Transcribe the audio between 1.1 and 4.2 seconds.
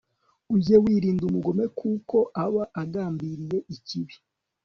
umugome kuko aba agambiriye ikibi